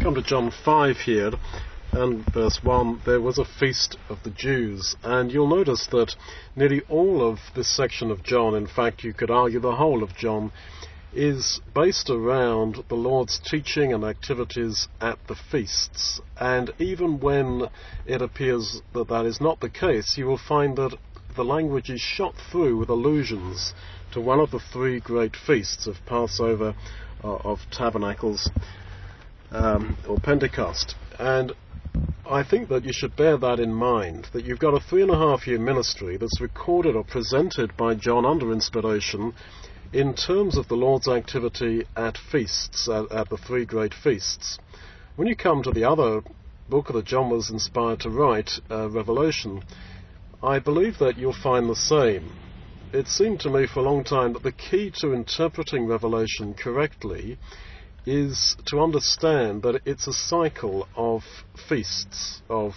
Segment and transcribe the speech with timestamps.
[0.00, 1.32] come to John 5 here,
[1.92, 4.96] and verse 1, there was a feast of the Jews.
[5.02, 6.16] And you'll notice that
[6.56, 10.16] nearly all of this section of John, in fact, you could argue the whole of
[10.16, 10.52] John,
[11.12, 16.18] is based around the Lord's teaching and activities at the feasts.
[16.38, 17.68] And even when
[18.06, 20.96] it appears that that is not the case, you will find that
[21.36, 23.74] the language is shot through with allusions
[24.12, 26.74] to one of the three great feasts of Passover,
[27.22, 28.48] uh, of Tabernacles,
[29.52, 30.94] um, or Pentecost.
[31.18, 31.52] And
[32.30, 35.10] I think that you should bear that in mind, that you've got a three and
[35.10, 39.34] a half year ministry that's recorded or presented by John under inspiration
[39.92, 44.60] in terms of the Lord's activity at feasts, at, at, the three great feasts.
[45.16, 46.22] When you come to the other
[46.68, 49.64] book that John was inspired to write, uh, Revelation,
[50.42, 52.30] I believe that you'll find the same.
[52.92, 57.38] It seemed to me for a long time that the key to interpreting Revelation correctly
[58.06, 61.22] is to understand that it's a cycle of
[61.68, 62.74] feasts, of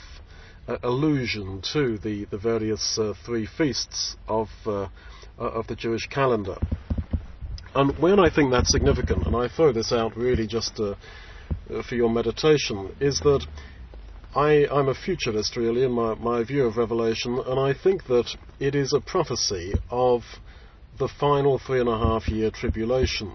[0.67, 4.87] uh, allusion to the, the various uh, three feasts of, uh,
[5.37, 6.57] of the Jewish calendar.
[7.75, 10.95] And when I think that's significant, and I throw this out really just uh,
[11.87, 13.45] for your meditation, is that
[14.35, 18.35] I, am a futurist really in my, my view of Revelation, and I think that
[18.59, 20.23] it is a prophecy of
[20.97, 23.33] the final three and a half year tribulation,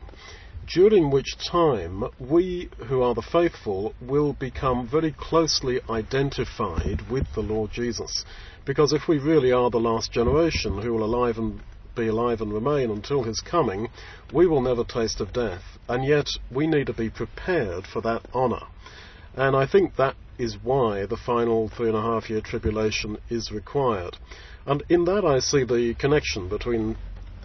[0.72, 7.41] during which time we who are the faithful will become very closely identified with the
[7.41, 8.25] Lord Jesus.
[8.66, 11.60] Because if we really are the last generation who will alive and
[11.97, 13.88] be alive and remain until his coming,
[14.33, 15.62] we will never taste of death.
[15.88, 18.66] And yet we need to be prepared for that honour.
[19.34, 23.50] And I think that is why the final three and a half year tribulation is
[23.50, 24.16] required.
[24.66, 26.97] And in that I see the connection between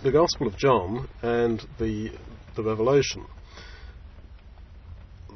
[0.03, 2.11] the Gospel of John and the,
[2.55, 3.25] the Revelation.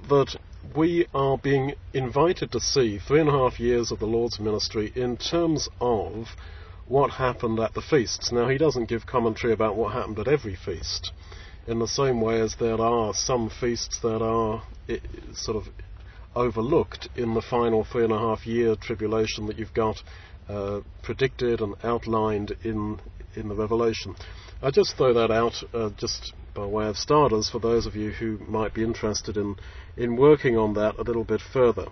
[0.10, 0.36] That
[0.76, 4.92] we are being invited to see three and a half years of the Lord's ministry
[4.96, 6.28] in terms of
[6.88, 8.32] what happened at the feasts.
[8.32, 11.12] Now, he doesn't give commentary about what happened at every feast,
[11.68, 14.64] in the same way as there are some feasts that are
[15.34, 15.68] sort of
[16.36, 20.02] overlooked in the final three and a half year tribulation that you've got
[20.48, 23.00] uh, predicted and outlined in
[23.36, 24.16] in the Revelation.
[24.62, 28.10] I just throw that out uh, just by way of starters for those of you
[28.10, 29.56] who might be interested in
[29.96, 31.86] in working on that a little bit further.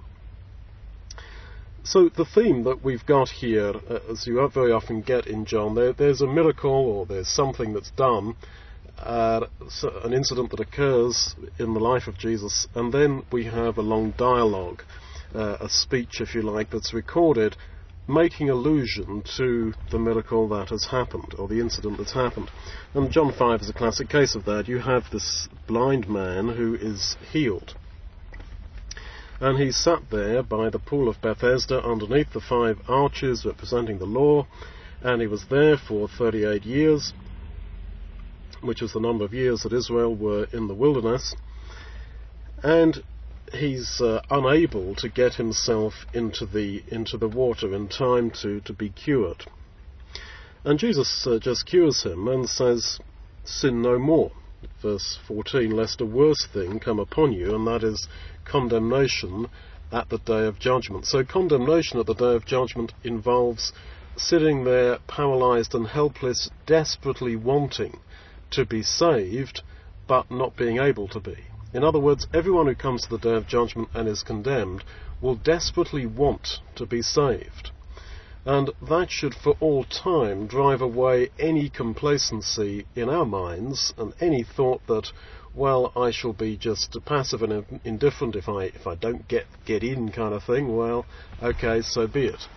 [1.84, 5.76] So the theme that we've got here, uh, as you very often get in John,
[5.76, 8.36] there, there's a miracle or there's something that's done,
[8.98, 9.46] uh,
[10.04, 14.16] an incident that occurs in the life of Jesus, and then we have a long
[14.18, 14.82] dialogue,
[15.36, 17.56] uh, a speech, if you like, that's recorded,
[18.08, 22.50] making allusion to the miracle that has happened or the incident that's happened.
[22.94, 24.68] And John 5 is a classic case of that.
[24.68, 27.76] You have this blind man who is healed
[29.40, 34.06] and he sat there by the pool of Bethesda underneath the five arches representing the
[34.06, 34.48] law,
[35.02, 37.14] and he was there for 38 years,
[38.62, 41.36] which was the number of years that Israel were in the wilderness,
[42.64, 43.04] and
[43.56, 48.74] he's uh, unable to get himself into the into the water in time to, to
[48.74, 49.46] be cured.
[50.64, 53.00] And Jesus uh, just cures him and says,
[53.44, 54.32] Sin no more
[54.82, 58.08] verse 14, lest a worse thing come upon you, and that is
[58.46, 59.48] condemnation
[59.92, 61.06] at the day of judgment.
[61.06, 63.74] So, condemnation at the day of judgment involves
[64.18, 68.00] sitting there paralyzed and helpless, desperately wanting
[68.52, 69.62] to be saved,
[70.08, 71.38] but not being able to be.
[71.76, 74.84] In other words, everyone who comes to the day of judgment and is condemned
[75.22, 77.72] will desperately want to be saved
[78.46, 84.44] and that should for all time drive away any complacency in our minds and any
[84.44, 85.12] thought that,
[85.56, 89.84] well, I shall be just passive and indifferent if I if I don't get get
[89.84, 90.76] in kind of thing.
[90.78, 91.06] Well,
[91.42, 92.48] okay, so be it.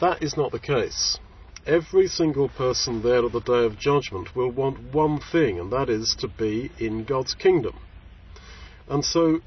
[0.00, 1.18] That is not the case.
[1.64, 5.88] Every single person there at the day of judgment will want one thing, and that
[5.88, 7.78] is to be in God's kingdom.
[8.88, 9.40] And so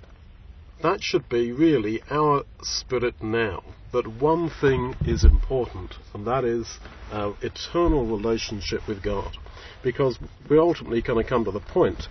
[0.81, 3.63] that should be really our spirit now.
[3.91, 6.79] That one thing is important, and that is
[7.11, 9.37] our eternal relationship with God.
[9.83, 12.07] Because we're ultimately going to come to the point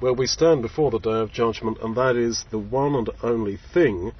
[0.00, 3.56] where we stand before the day of judgment, and that is the one and only
[3.72, 4.12] thing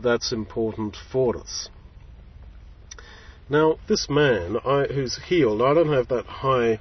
[0.00, 1.68] that's important for us.
[3.48, 6.78] Now, this man I, who's healed, I don't have that high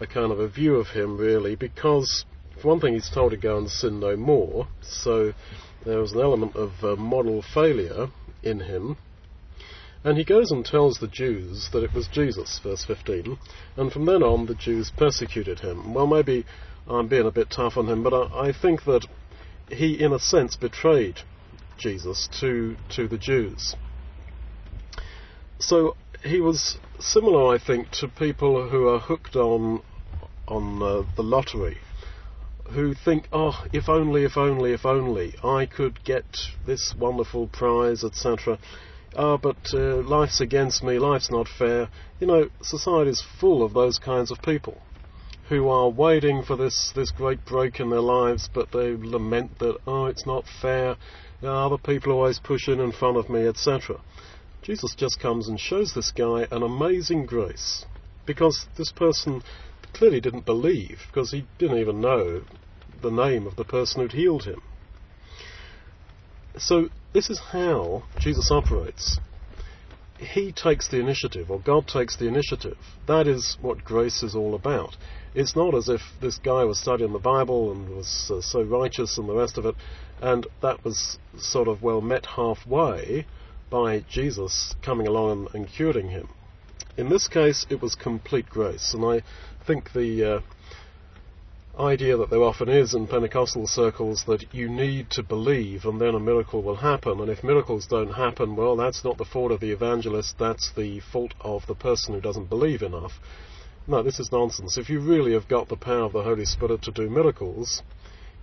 [0.00, 2.24] a kind of a view of him really, because
[2.60, 4.68] for one thing, he's told to go and sin no more.
[4.82, 5.32] So
[5.84, 8.08] there was an element of uh, moral failure
[8.42, 8.96] in him.
[10.04, 13.38] And he goes and tells the Jews that it was Jesus, verse 15,
[13.76, 15.94] and from then on the Jews persecuted him.
[15.94, 16.46] Well, maybe
[16.86, 19.06] I'm being a bit tough on him, but I, I think that
[19.68, 21.20] he, in a sense, betrayed
[21.76, 23.74] Jesus to, to the Jews.
[25.58, 29.82] So he was similar, I think, to people who are hooked on
[30.48, 31.76] on uh, the lottery,
[32.70, 36.24] who think, oh, if only, if only, if only I could get
[36.66, 38.58] this wonderful prize, etc.
[39.16, 41.88] Ah, but uh, life's against me, life's not fair.
[42.20, 44.82] You know, society's full of those kinds of people
[45.48, 49.78] who are waiting for this, this great break in their lives, but they lament that,
[49.86, 50.96] oh, it's not fair,
[51.42, 54.00] other people always push in in front of me, etc.
[54.62, 57.84] Jesus just comes and shows this guy an amazing grace,
[58.26, 59.42] because this person
[59.96, 62.42] clearly didn't believe, because he didn't even know
[63.02, 64.62] the name of the person who'd healed him.
[66.58, 69.18] So, this is how Jesus operates
[70.18, 72.78] he takes the initiative, or God takes the initiative.
[73.06, 74.96] That is what grace is all about.
[75.34, 79.18] It's not as if this guy was studying the Bible and was uh, so righteous
[79.18, 79.74] and the rest of it,
[80.20, 83.26] and that was sort of well met halfway
[83.68, 86.28] by Jesus coming along and, and curing him.
[86.96, 89.22] In this case, it was complete grace, and I
[89.66, 90.40] think the uh,
[91.82, 96.14] idea that there often is in Pentecostal circles that you need to believe and then
[96.14, 97.20] a miracle will happen.
[97.20, 101.00] And if miracles don't happen, well, that's not the fault of the evangelist, that's the
[101.00, 103.18] fault of the person who doesn't believe enough.
[103.88, 104.78] No, this is nonsense.
[104.78, 107.82] If you really have got the power of the Holy Spirit to do miracles,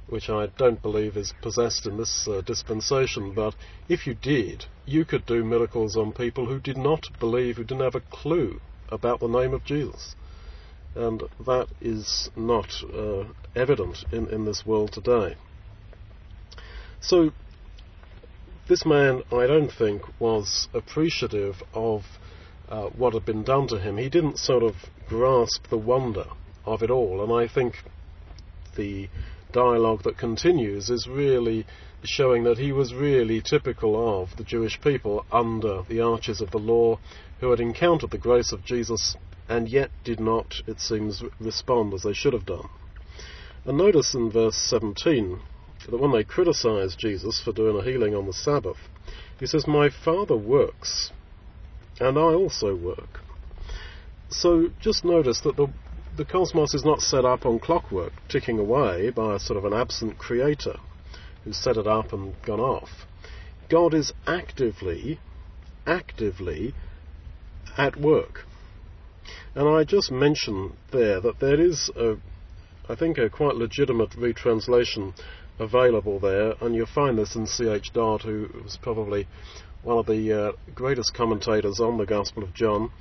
[0.09, 3.55] which I don't believe is possessed in this uh, dispensation, but
[3.87, 7.83] if you did, you could do miracles on people who did not believe, who didn't
[7.83, 8.59] have a clue
[8.89, 10.15] about the name of Jesus
[10.95, 13.23] and that is not uh,
[13.55, 15.35] evident in, in this world today.
[16.99, 17.31] So,
[18.67, 22.03] this man, I don't think, was appreciative of
[22.69, 23.97] uh, what had been done to him.
[23.97, 24.75] He didn't sort of
[25.07, 26.25] grasp the wonder
[26.65, 27.75] of it all, and I think
[28.77, 29.09] the
[29.51, 31.65] dialogue that continues is really
[32.03, 36.57] showing that he was really typical of the Jewish people under the arches of the
[36.57, 36.99] law
[37.39, 39.15] who had encountered the grace of Jesus
[39.47, 42.69] and yet did not, it seems, respond as they should have done.
[43.65, 45.39] And notice in verse 17
[45.89, 48.77] that when they criticize Jesus for doing a healing on the Sabbath,
[49.39, 51.11] he says, My Father works,
[51.99, 53.19] and I also work.
[54.29, 55.67] So just notice that the,
[56.17, 59.73] the cosmos is not set up on clockwork, ticking away by a sort of an
[59.73, 60.75] absent creator
[61.43, 62.89] who's set it up and gone off.
[63.69, 65.19] God is actively,
[65.85, 66.73] actively
[67.77, 68.45] at work.
[69.55, 72.15] And I just mention there that there is, a,
[72.89, 75.13] I think, a quite legitimate retranslation
[75.59, 77.93] available there, and you'll find this in C.H.
[77.93, 79.27] Dodd, who was probably
[79.83, 82.91] one of the uh, greatest commentators on the Gospel of John.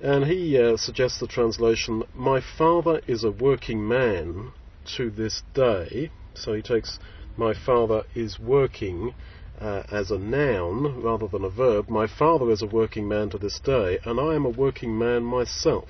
[0.00, 4.52] And he uh, suggests the translation, My father is a working man
[4.96, 6.10] to this day.
[6.34, 6.98] So he takes,
[7.36, 9.14] My father is working
[9.60, 11.88] uh, as a noun rather than a verb.
[11.88, 15.24] My father is a working man to this day, and I am a working man
[15.24, 15.88] myself.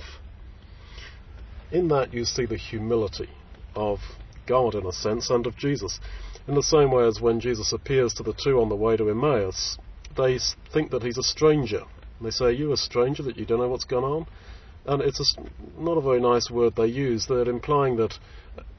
[1.70, 3.28] In that you see the humility
[3.74, 3.98] of
[4.46, 6.00] God, in a sense, and of Jesus.
[6.46, 9.10] In the same way as when Jesus appears to the two on the way to
[9.10, 9.76] Emmaus,
[10.16, 10.38] they
[10.72, 11.82] think that he's a stranger.
[12.22, 14.26] They say, Are you a stranger that you don't know what's gone on?
[14.86, 17.26] And it's a, not a very nice word they use.
[17.26, 18.18] They're implying that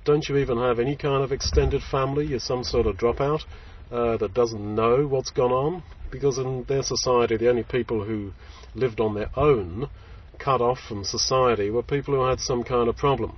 [0.04, 2.26] don't you even have any kind of extended family?
[2.26, 3.44] You're some sort of dropout
[3.92, 8.32] uh, that doesn't know what's gone on, because in their society, the only people who
[8.76, 9.90] lived on their own,
[10.38, 13.38] cut off from society, were people who had some kind of problem.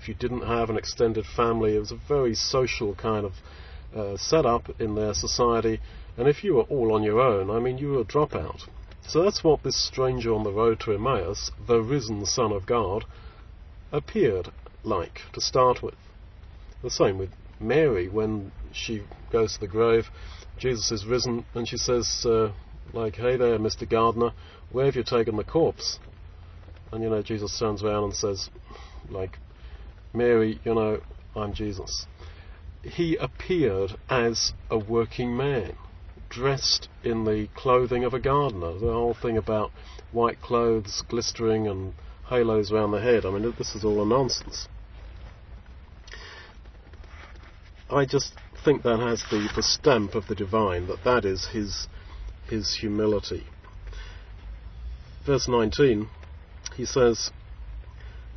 [0.00, 3.32] If you didn't have an extended family, it was a very social kind of
[3.94, 5.80] uh, setup in their society,
[6.16, 8.68] and if you were all on your own, I mean, you were a dropout.
[9.06, 13.04] So that's what this stranger on the road to Emmaus, the risen Son of God,
[13.90, 14.50] appeared
[14.84, 15.94] like to start with.
[16.82, 20.10] The same with Mary, when she goes to the grave,
[20.58, 22.52] Jesus is risen, and she says, uh,
[22.92, 23.88] like, hey there, Mr.
[23.88, 24.32] Gardener,
[24.70, 25.98] where have you taken the corpse?
[26.90, 28.48] And, you know, Jesus turns around and says,
[29.10, 29.38] like,
[30.14, 31.00] Mary, you know,
[31.36, 32.06] I'm Jesus.
[32.82, 35.74] He appeared as a working man,
[36.30, 38.72] dressed in the clothing of a gardener.
[38.78, 39.70] The whole thing about
[40.12, 41.92] white clothes glistering and
[42.26, 44.68] halos around the head, I mean, this is all nonsense.
[47.90, 51.88] I just think that has the, the stamp of the divine, that that is his,
[52.48, 53.44] his humility.
[55.24, 56.08] Verse 19,
[56.76, 57.30] he says,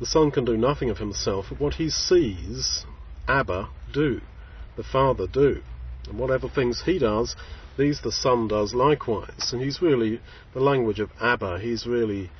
[0.00, 2.86] The Son can do nothing of himself, but what he sees
[3.28, 4.20] Abba do,
[4.76, 5.62] the Father do.
[6.08, 7.36] And whatever things he does,
[7.78, 9.52] these the Son does likewise.
[9.52, 10.20] And he's really,
[10.54, 12.30] the language of Abba, he's really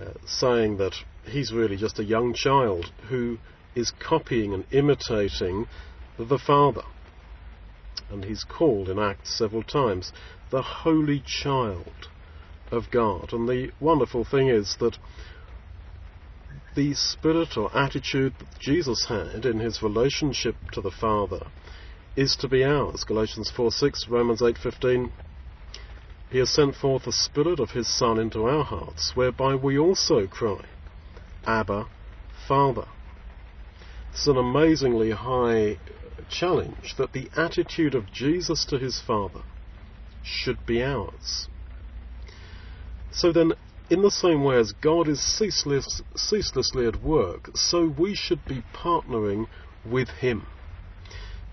[0.00, 3.38] uh, saying that he's really just a young child who
[3.74, 5.66] is copying and imitating
[6.24, 6.82] the Father.
[8.10, 10.12] and he's called in Acts several times,
[10.50, 12.08] the Holy Child
[12.70, 13.32] of God.
[13.32, 14.98] And the wonderful thing is that
[16.74, 21.46] the spirit or attitude that Jesus had in his relationship to the Father
[22.16, 23.04] is to be ours.
[23.04, 25.12] Galatians 4 6, Romans 8 15.
[26.30, 30.28] He has sent forth the Spirit of His Son into our hearts, whereby we also
[30.28, 30.64] cry,
[31.44, 31.86] Abba,
[32.46, 32.86] Father.
[34.12, 35.78] It's an amazingly high
[36.30, 39.42] challenge that the attitude of Jesus to His Father
[40.22, 41.48] should be ours.
[43.10, 43.52] So then,
[43.90, 48.62] in the same way as God is ceaseless, ceaselessly at work, so we should be
[48.72, 49.46] partnering
[49.84, 50.46] with Him.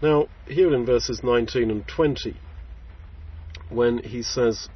[0.02, 2.36] Now, here in verses 19 and 20,
[3.70, 4.70] when he says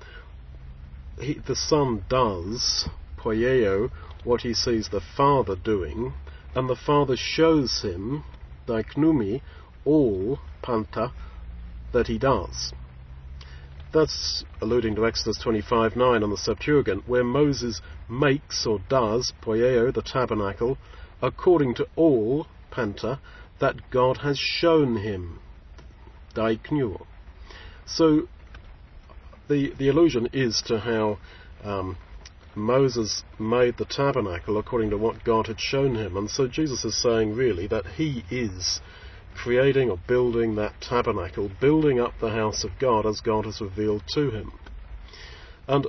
[1.19, 3.91] he, the Son does, poieo,
[4.23, 6.13] what he sees the Father doing,
[6.55, 8.23] and the Father shows him,
[8.67, 9.41] diknumi,
[9.85, 11.11] all, panta,
[11.93, 12.73] that he does.
[13.93, 20.01] That's alluding to Exodus 25:9 on the Septuagint, where Moses makes or does, poieo, the
[20.01, 20.77] tabernacle,
[21.21, 23.19] according to all, panta,
[23.59, 25.39] that God has shown him,
[26.33, 27.05] daiknuo.
[27.85, 28.27] So
[29.49, 31.19] the, the allusion is to how
[31.63, 31.97] um,
[32.55, 36.15] Moses made the tabernacle according to what God had shown him.
[36.15, 38.79] And so Jesus is saying really that he is
[39.35, 44.03] creating or building that tabernacle, building up the house of God as God has revealed
[44.13, 44.51] to him.
[45.67, 45.87] And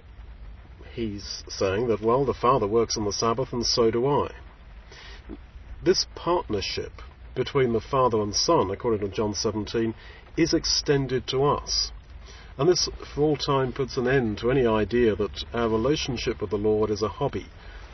[0.94, 4.32] he's saying that, well, the Father works on the Sabbath and so do I.
[5.84, 6.92] This partnership
[7.34, 9.94] between the Father and Son, according to John 17,
[10.36, 11.90] is extended to us.
[12.58, 16.50] And this, for all time, puts an end to any idea that our relationship with
[16.50, 17.46] the Lord is a hobby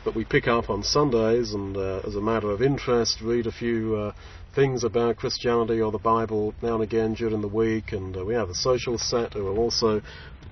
[0.05, 3.51] that we pick up on Sundays and, uh, as a matter of interest, read a
[3.51, 4.13] few uh,
[4.53, 8.33] things about Christianity or the Bible now and again during the week, and uh, we
[8.33, 10.01] have a social set who are also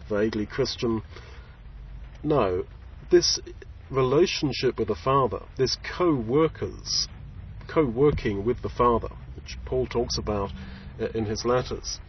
[0.10, 1.02] vaguely Christian.
[2.24, 2.66] No,
[3.10, 3.40] this
[3.90, 7.08] relationship with the Father, this co-workers,
[7.68, 10.52] co-working with the Father, which Paul talks about
[11.00, 12.00] uh, in his letters,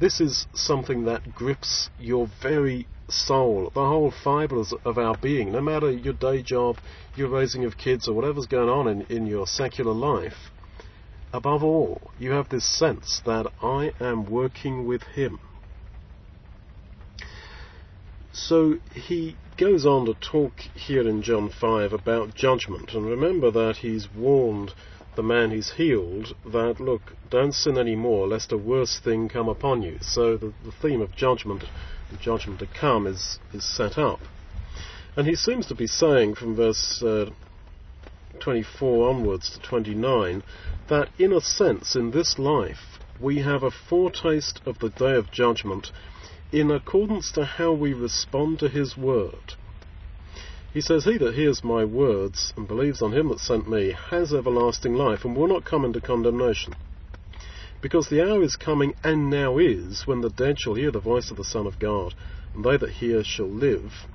[0.00, 5.52] this is something that grips your very soul, the whole fibres of our being.
[5.52, 6.76] No matter your day job,
[7.14, 10.50] your raising of kids, or whatever's going on in, in your secular life,
[11.36, 15.38] above all, you have this sense that I am working with Him.
[18.32, 23.76] So he goes on to talk here in John 5 about judgment, and remember that
[23.78, 24.72] he's warned
[25.14, 29.48] the man he's healed that, look, don't sin any more, lest a worse thing come
[29.48, 29.98] upon you.
[30.00, 31.64] So the, the theme of judgment,
[32.10, 34.20] the judgment to come, is, is set up.
[35.16, 37.30] And he seems to be saying from verse uh,
[38.40, 40.42] 24 onwards to 29
[40.88, 45.30] that, in a sense, in this life, we have a foretaste of the day of
[45.30, 45.90] judgment
[46.52, 49.54] in accordance to how we respond to his word.
[50.72, 54.34] He says, He that hears my words and believes on him that sent me has
[54.34, 56.76] everlasting life and will not come into condemnation.
[57.80, 61.30] Because the hour is coming, and now is, when the dead shall hear the voice
[61.30, 62.14] of the Son of God,
[62.54, 64.06] and they that hear shall live.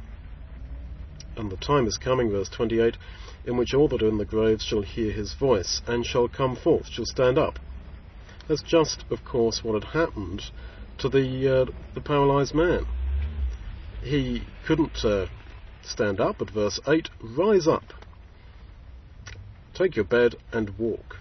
[1.35, 2.97] And the time is coming, verse 28,
[3.45, 6.55] in which all that are in the graves shall hear his voice, and shall come
[6.55, 7.59] forth, shall stand up.
[8.47, 10.43] That's just, of course, what had happened
[10.99, 12.85] to the, uh, the paralyzed man.
[14.03, 15.27] He couldn't uh,
[15.83, 17.93] stand up at verse 8, rise up,
[19.73, 21.17] take your bed and walk.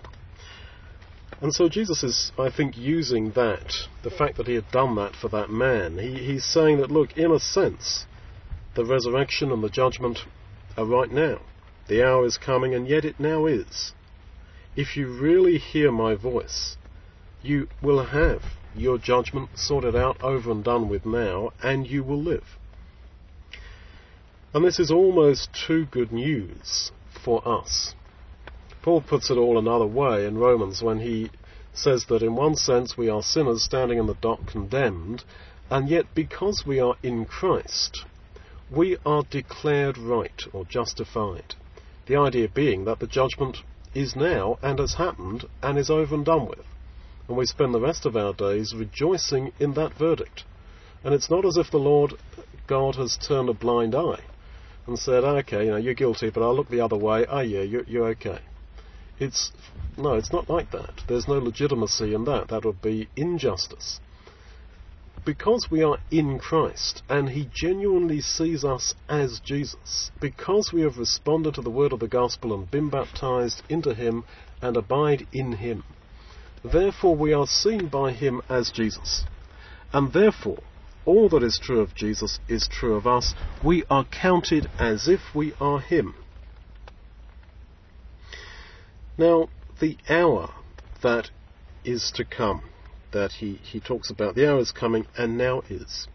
[1.40, 3.72] And so Jesus is, I think, using that,
[4.02, 5.96] the fact that he had done that for that man.
[5.96, 8.04] He, he's saying that, look, in a sense,
[8.74, 10.18] the resurrection and the judgment
[10.76, 11.40] are right now.
[11.90, 13.94] The hour is coming, and yet it now is.
[14.76, 16.76] If you really hear my voice,
[17.42, 18.44] you will have
[18.76, 22.56] your judgment sorted out, over and done with now, and you will live.
[24.54, 26.92] And this is almost too good news
[27.24, 27.96] for us.
[28.82, 31.32] Paul puts it all another way in Romans when he
[31.72, 35.24] says that in one sense we are sinners standing in the dock condemned,
[35.68, 38.04] and yet because we are in Christ,
[38.70, 41.56] we are declared right or justified.
[42.06, 43.58] The idea being that the judgment
[43.94, 46.64] is now and has happened and is over and done with.
[47.28, 50.44] And we spend the rest of our days rejoicing in that verdict.
[51.04, 52.14] And it's not as if the Lord
[52.66, 54.22] God has turned a blind eye
[54.86, 57.26] and said, ah, okay, you know, you're guilty, but I'll look the other way.
[57.28, 58.40] Oh yeah, you're, you're okay.
[59.18, 59.52] It's,
[59.96, 61.02] no, it's not like that.
[61.06, 62.48] There's no legitimacy in that.
[62.48, 64.00] That would be injustice.
[65.24, 70.98] Because we are in Christ and He genuinely sees us as Jesus, because we have
[70.98, 74.24] responded to the word of the gospel and been baptized into Him
[74.62, 75.84] and abide in Him,
[76.64, 79.24] therefore we are seen by Him as Jesus.
[79.92, 80.62] And therefore,
[81.04, 83.34] all that is true of Jesus is true of us.
[83.64, 86.14] We are counted as if we are Him.
[89.18, 89.48] Now,
[89.80, 90.50] the hour
[91.02, 91.30] that
[91.84, 92.62] is to come,
[93.12, 96.08] that he, he talks about, the hour is coming and now is.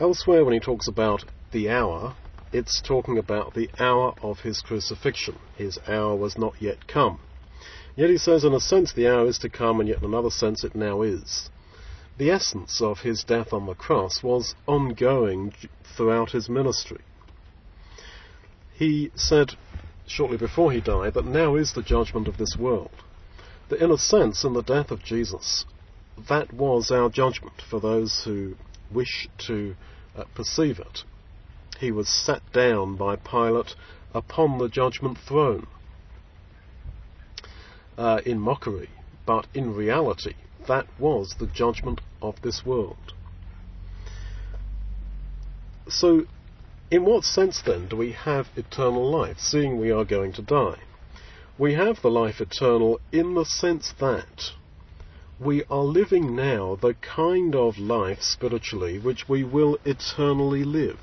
[0.00, 2.16] Elsewhere, when he talks about the hour,
[2.52, 5.38] it's talking about the hour of his crucifixion.
[5.56, 7.20] His hour was not yet come.
[7.96, 10.30] Yet he says, in a sense, the hour is to come, and yet in another
[10.30, 11.48] sense, it now is.
[12.16, 15.52] The essence of his death on the cross was ongoing
[15.96, 17.00] throughout his ministry.
[18.72, 19.52] He said
[20.06, 23.02] shortly before he died that now is the judgment of this world.
[23.68, 25.64] That in a sense, in the death of Jesus,
[26.28, 28.54] that was our judgment for those who
[28.92, 29.74] wish to
[30.16, 31.04] uh, perceive it.
[31.78, 33.74] He was set down by Pilate
[34.14, 35.66] upon the judgment throne
[37.98, 38.90] uh, in mockery,
[39.26, 40.34] but in reality,
[40.68, 43.12] that was the judgment of this world.
[45.88, 46.26] So,
[46.90, 50.78] in what sense then do we have eternal life, seeing we are going to die?
[51.56, 54.50] We have the life eternal in the sense that
[55.38, 60.98] we are living now the kind of life spiritually which we will eternally live.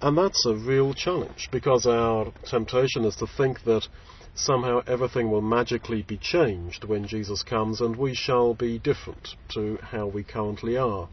[0.00, 3.88] And that's a real challenge because our temptation is to think that
[4.34, 9.78] somehow everything will magically be changed when Jesus comes and we shall be different to
[9.82, 11.08] how we currently are.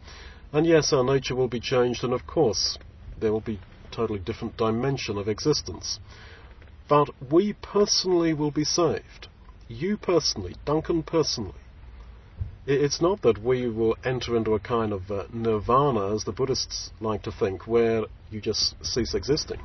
[0.52, 2.78] And yes, our nature will be changed and of course
[3.20, 3.60] there will be
[3.96, 6.00] totally different dimension of existence.
[6.88, 9.28] But we personally will be saved.
[9.68, 11.62] You personally, Duncan personally.
[12.68, 16.92] It's not that we will enter into a kind of uh, nirvana, as the Buddhists
[17.00, 19.62] like to think, where you just cease existing,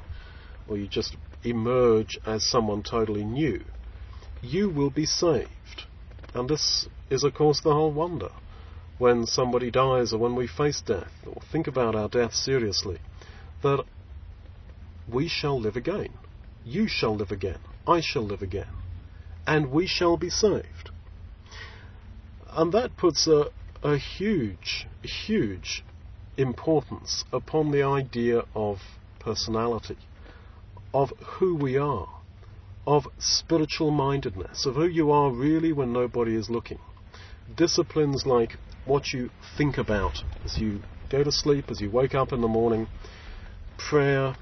[0.68, 3.64] or you just emerge as someone totally new.
[4.42, 5.84] You will be saved.
[6.34, 8.30] And this is, of course, the whole wonder.
[8.98, 12.98] When somebody dies, or when we face death, or think about our death seriously,
[13.62, 13.84] that
[15.12, 16.10] we shall live again.
[16.64, 17.58] You shall live again.
[17.86, 18.68] I shall live again.
[19.46, 20.90] And we shall be saved.
[22.50, 23.46] And that puts a,
[23.82, 25.84] a huge, huge
[26.36, 28.78] importance upon the idea of
[29.18, 29.98] personality,
[30.92, 32.08] of who we are,
[32.86, 36.78] of spiritual mindedness, of who you are really when nobody is looking.
[37.54, 42.32] Disciplines like what you think about as you go to sleep, as you wake up
[42.32, 42.88] in the morning,
[43.76, 44.36] prayer,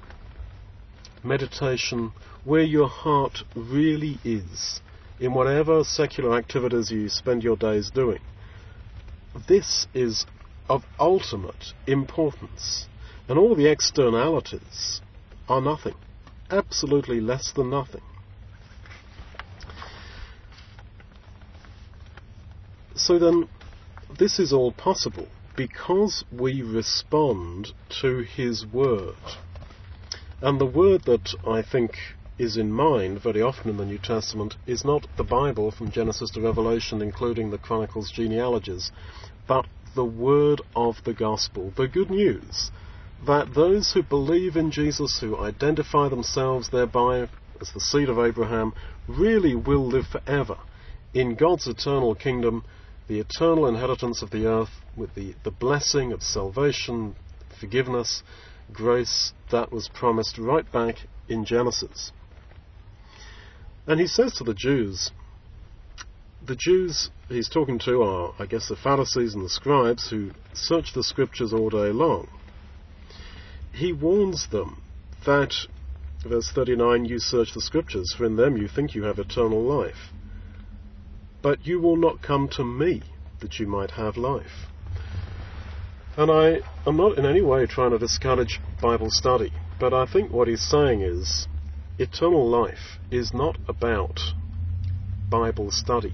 [1.23, 2.11] meditation,
[2.43, 4.81] where your heart really is
[5.19, 8.21] in whatever secular activities you spend your days doing.
[9.47, 10.25] This is
[10.69, 12.87] of ultimate importance,
[13.27, 15.01] and all the externalities
[15.47, 15.95] are nothing,
[16.49, 18.01] absolutely less than nothing.
[22.95, 23.47] So then,
[24.17, 27.69] this is all possible because we respond
[28.01, 29.15] to His Word.
[30.41, 31.97] And the word that I think
[32.37, 36.29] is in mind very often in the New Testament is not the Bible from Genesis
[36.31, 38.91] to Revelation, including the Chronicles genealogies,
[39.47, 42.71] but the word of the gospel, the good news
[43.25, 47.27] that those who believe in Jesus, who identify themselves thereby
[47.59, 48.73] as the seed of Abraham,
[49.07, 50.57] really will live forever
[51.13, 52.63] in God's eternal kingdom,
[53.07, 57.15] the eternal inheritance of the earth, with the, the blessing of salvation,
[57.59, 58.23] forgiveness,
[58.71, 60.95] grace that was promised right back
[61.27, 62.11] in Genesis.
[63.87, 65.11] And he says to the Jews,
[66.45, 70.93] the Jews he's talking to are, I guess, the Pharisees and the scribes who search
[70.93, 72.27] the scriptures all day long.
[73.73, 74.81] He warns them
[75.25, 75.53] that,
[76.27, 80.11] verse 39, you search the scriptures, for in them you think you have eternal life.
[81.41, 83.03] But you will not come to me
[83.39, 84.67] that you might have life.
[86.19, 90.33] And I am not in any way trying to discourage Bible study, but I think
[90.33, 91.47] what he's saying is
[91.97, 94.19] eternal life is not about
[95.29, 96.13] Bible study.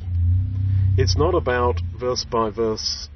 [0.96, 3.10] It's not about verse by verse,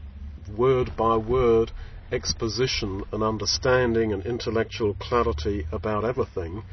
[0.58, 1.72] word by word
[2.12, 6.64] exposition and understanding and intellectual clarity about everything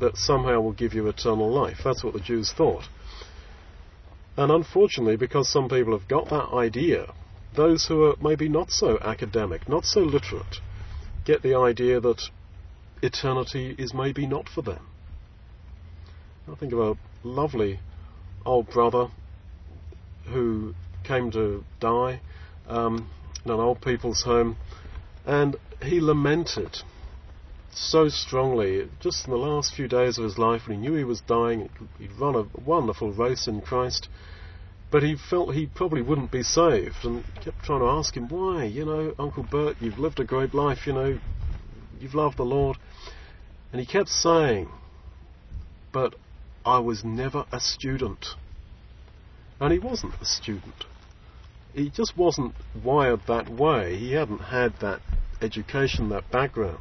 [0.00, 1.80] that somehow will give you eternal life.
[1.84, 2.84] That's what the Jews thought.
[4.34, 7.12] And unfortunately, because some people have got that idea,
[7.58, 10.60] those who are maybe not so academic, not so literate,
[11.24, 12.22] get the idea that
[13.02, 14.86] eternity is maybe not for them.
[16.50, 16.94] I think of a
[17.24, 17.80] lovely
[18.46, 19.08] old brother
[20.26, 22.20] who came to die
[22.68, 23.10] um,
[23.44, 24.56] in an old people's home,
[25.26, 26.78] and he lamented
[27.72, 31.04] so strongly just in the last few days of his life when he knew he
[31.04, 31.68] was dying.
[31.98, 34.08] He'd run a wonderful race in Christ
[34.90, 38.64] But he felt he probably wouldn't be saved and kept trying to ask him, why?
[38.64, 41.18] You know, Uncle Bert, you've lived a great life, you know,
[42.00, 42.78] you've loved the Lord.
[43.70, 44.68] And he kept saying,
[45.92, 46.14] but
[46.64, 48.26] I was never a student.
[49.60, 50.84] And he wasn't a student.
[51.74, 53.96] He just wasn't wired that way.
[53.96, 55.00] He hadn't had that
[55.42, 56.78] education, that background.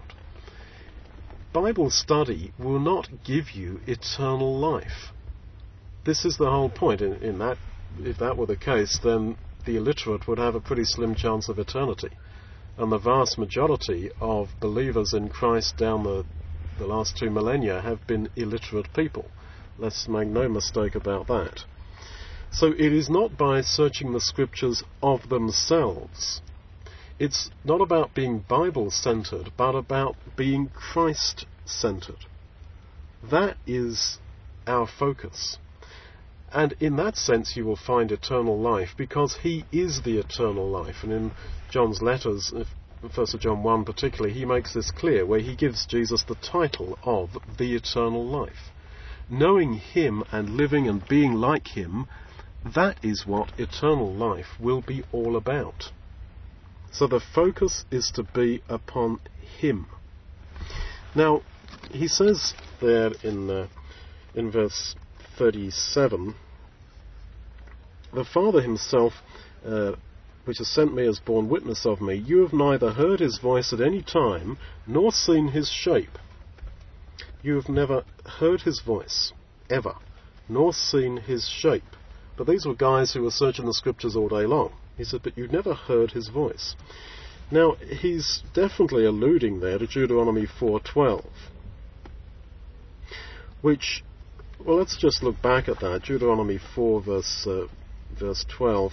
[1.54, 5.12] Bible study will not give you eternal life.
[6.06, 7.02] This is the whole point.
[7.02, 7.58] In, in that,
[8.00, 11.60] if that were the case, then the illiterate would have a pretty slim chance of
[11.60, 12.10] eternity.
[12.78, 16.26] And the vast majority of believers in Christ down the,
[16.78, 19.26] the last two millennia have been illiterate people.
[19.78, 21.64] Let's make no mistake about that.
[22.52, 26.42] So it is not by searching the scriptures of themselves.
[27.20, 32.26] It's not about being Bible centered, but about being Christ centered.
[33.24, 34.20] That is
[34.68, 35.58] our focus.
[36.52, 41.04] And in that sense, you will find eternal life because He is the eternal life.
[41.04, 41.32] And in
[41.70, 42.54] John's letters,
[43.02, 47.30] 1 John 1 particularly, he makes this clear where he gives Jesus the title of
[47.58, 48.72] the eternal life.
[49.30, 52.08] Knowing Him and living and being like Him,
[52.74, 55.92] that is what eternal life will be all about.
[56.92, 59.20] So the focus is to be upon
[59.60, 59.88] Him.
[61.14, 61.42] Now,
[61.92, 63.68] he says there in, uh,
[64.34, 64.96] in verse
[65.38, 66.36] 37
[68.14, 69.14] The Father Himself,
[69.66, 69.94] uh,
[70.46, 72.16] which has sent me, has borne witness of me.
[72.16, 76.18] You have neither heard His voice at any time, nor seen His shape.
[77.44, 79.32] You have never heard his voice,
[79.70, 79.96] ever,
[80.50, 81.96] nor seen his shape.
[82.36, 84.74] But these were guys who were searching the scriptures all day long.
[84.98, 86.76] He said, but you've never heard his voice.
[87.52, 91.26] Now, he's definitely alluding there to Deuteronomy 4.12,
[93.62, 94.04] which,
[94.68, 96.04] well, let's just look back at that.
[96.04, 97.68] Deuteronomy 4, verse, uh,
[98.20, 98.92] verse 12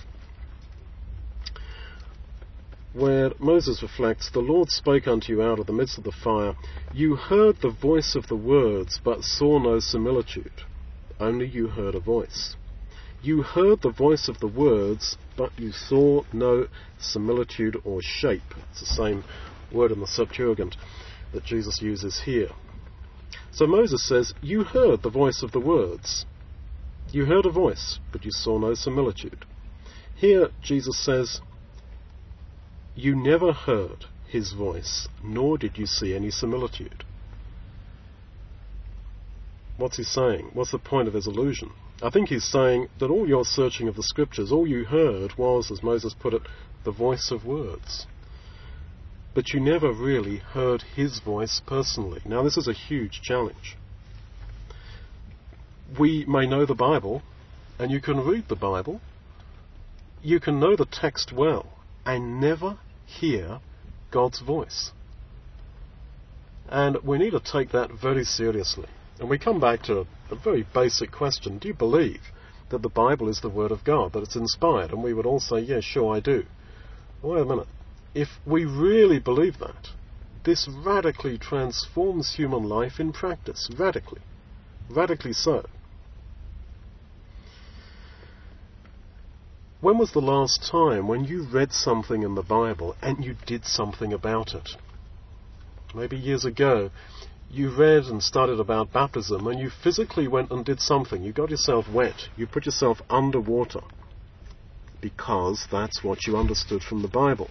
[2.94, 6.54] where Moses reflects, The Lord spoke unto you out of the midst of the fire.
[6.92, 10.62] You heard the voice of the words, but saw no similitude.
[11.18, 12.54] Only you heard a voice.
[13.20, 16.68] You heard the voice of the words, but you saw no
[17.00, 18.42] similitude or shape.
[18.70, 19.24] It's the same
[19.72, 20.76] word in the Septuagint
[21.32, 22.50] that Jesus uses here.
[23.54, 26.26] So Moses says, You heard the voice of the words.
[27.10, 29.44] You heard a voice, but you saw no similitude.
[30.16, 31.40] Here Jesus says,
[32.96, 37.04] you never heard his voice, nor did you see any similitude.
[39.76, 40.50] What's he saying?
[40.52, 41.70] What's the point of his allusion?
[42.00, 45.72] I think he's saying that all your searching of the scriptures, all you heard was,
[45.72, 46.42] as Moses put it,
[46.84, 48.06] the voice of words.
[49.34, 52.22] But you never really heard his voice personally.
[52.24, 53.76] Now, this is a huge challenge.
[55.98, 57.22] We may know the Bible,
[57.78, 59.00] and you can read the Bible,
[60.22, 61.66] you can know the text well,
[62.06, 63.60] and never hear
[64.10, 64.92] God's voice.
[66.68, 68.88] And we need to take that very seriously.
[69.18, 72.20] And we come back to a, very basic question Do you believe
[72.70, 74.90] that the Bible is the Word of God, that it's inspired?
[74.90, 76.44] And we would all say, Yeah, sure, I do.
[77.22, 77.68] Wait a minute.
[78.14, 79.88] If we really believe that,
[80.44, 83.68] this radically transforms human life in practice.
[83.76, 84.20] Radically.
[84.88, 85.66] Radically so.
[89.80, 93.66] When was the last time when you read something in the Bible and you did
[93.66, 94.70] something about it?
[95.94, 96.90] Maybe years ago,
[97.50, 101.22] you read and studied about baptism and you physically went and did something.
[101.22, 102.28] You got yourself wet.
[102.36, 103.82] You put yourself underwater
[105.00, 107.50] because that's what you understood from the Bible.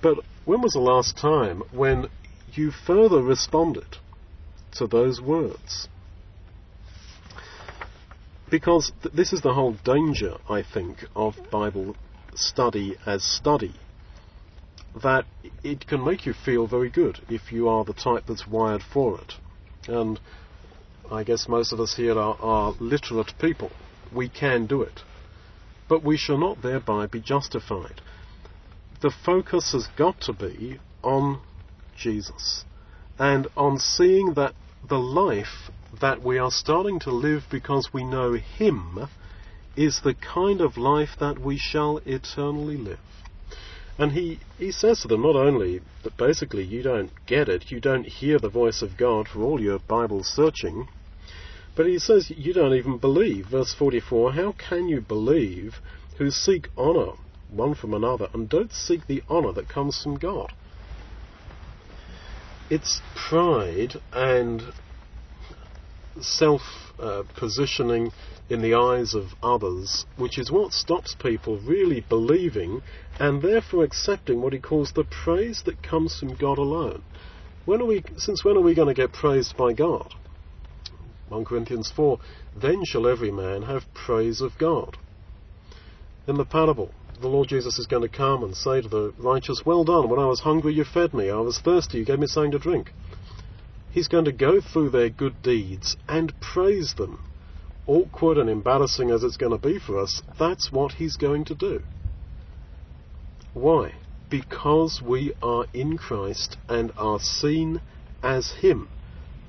[0.00, 2.08] But when was the last time when
[2.52, 3.98] you further responded
[4.72, 5.88] to those words?
[8.50, 11.96] Because th- this is the whole danger, I think, of Bible
[12.34, 13.74] study as study.
[15.02, 15.26] That
[15.62, 19.18] it can make you feel very good if you are the type that's wired for
[19.20, 19.34] it.
[19.86, 20.18] And
[21.10, 23.70] I guess most of us here are, are literate people.
[24.12, 25.02] We can do it.
[25.88, 28.00] But we shall not thereby be justified.
[29.00, 31.40] The focus has got to be on
[31.96, 32.64] Jesus
[33.18, 34.54] and on seeing that
[34.88, 39.08] the life that we are starting to live because we know Him
[39.76, 42.98] is the kind of life that we shall eternally live.
[43.98, 47.80] And he, he says to them not only that basically you don't get it, you
[47.80, 50.88] don't hear the voice of God for all your Bible searching,
[51.76, 53.46] but he says you don't even believe.
[53.46, 55.76] Verse 44 How can you believe
[56.18, 57.12] who seek honour
[57.50, 60.52] one from another and don't seek the honour that comes from God?
[62.70, 64.62] It's pride and
[66.20, 66.62] self
[66.98, 68.12] uh, positioning
[68.50, 72.82] in the eyes of others, which is what stops people really believing
[73.18, 77.02] and therefore accepting what he calls the praise that comes from God alone.
[77.64, 80.14] When are we, since when are we going to get praised by God?
[81.28, 82.18] 1 Corinthians 4
[82.56, 84.96] Then shall every man have praise of God.
[86.26, 89.62] In the parable, the Lord Jesus is going to come and say to the righteous,
[89.64, 92.26] Well done, when I was hungry you fed me, I was thirsty you gave me
[92.26, 92.92] something to drink.
[93.90, 97.20] He's going to go through their good deeds and praise them.
[97.86, 101.54] Awkward and embarrassing as it's going to be for us, that's what he's going to
[101.54, 101.82] do.
[103.54, 103.94] Why?
[104.28, 107.80] Because we are in Christ and are seen
[108.22, 108.88] as him.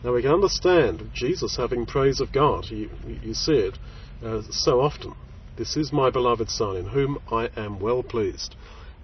[0.03, 2.65] Now we can understand Jesus having praise of God.
[2.69, 2.89] You,
[3.21, 3.77] you see it
[4.23, 5.13] uh, so often.
[5.59, 8.55] This is my beloved Son, in whom I am well pleased.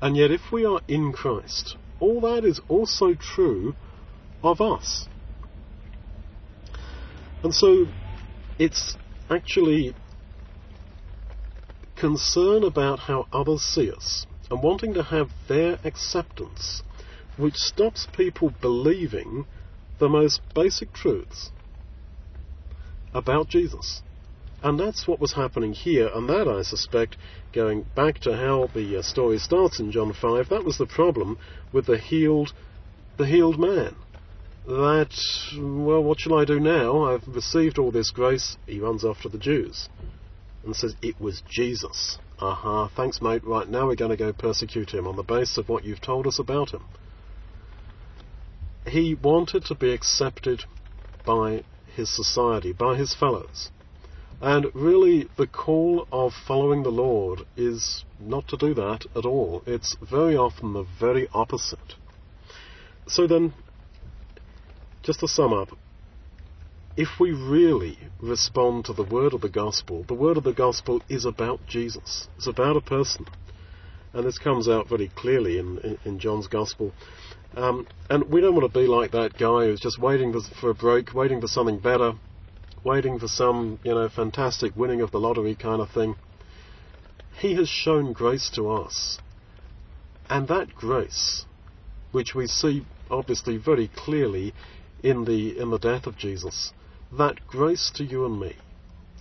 [0.01, 3.75] And yet, if we are in Christ, all that is also true
[4.41, 5.09] of us.
[7.43, 7.87] And so,
[8.57, 8.95] it's
[9.29, 9.95] actually
[11.97, 16.83] concern about how others see us and wanting to have their acceptance
[17.35, 19.45] which stops people believing
[19.99, 21.51] the most basic truths
[23.13, 24.01] about Jesus.
[24.65, 27.17] And that's what was happening here, and that, I suspect,
[27.53, 31.37] going back to how the uh, story starts in John 5, that was the problem
[31.71, 32.51] with the healed,
[33.17, 33.95] the healed man.
[34.65, 35.13] That,
[35.55, 37.03] well, what shall I do now?
[37.03, 38.57] I've received all this grace.
[38.65, 39.87] He runs after the Jews
[40.63, 42.17] and says, It was Jesus.
[42.39, 43.45] Aha, uh-huh, thanks, mate.
[43.45, 46.25] Right, now we're going to go persecute him on the basis of what you've told
[46.25, 46.85] us about him.
[48.87, 50.63] He wanted to be accepted
[51.23, 53.69] by his society, by his fellows.
[54.45, 59.63] And really, the call of following the Lord is not to do that at all.
[59.65, 61.95] It's very often the very opposite.
[63.07, 63.55] So then,
[65.01, 65.69] just to sum up,
[66.95, 71.01] if we really respond to the word of the gospel, the word of the gospel
[71.09, 72.27] is about Jesus.
[72.37, 73.25] It's about a person.
[74.13, 76.93] And this comes out very clearly in, in, in John's gospel.
[77.57, 80.69] Um, and we don't want to be like that guy who's just waiting for, for
[80.69, 82.13] a break, waiting for something better,
[82.85, 86.15] waiting for some, you know, fantastic winning of the lottery kind of thing.
[87.39, 89.17] He has shown grace to us.
[90.29, 91.45] And that grace,
[92.11, 94.53] which we see obviously very clearly
[95.03, 96.71] in the, in the death of Jesus,
[97.11, 98.55] that grace to you and me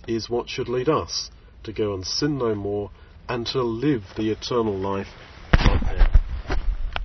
[0.07, 1.31] is what should lead us
[1.63, 2.91] to go and sin no more
[3.27, 5.07] and to live the eternal life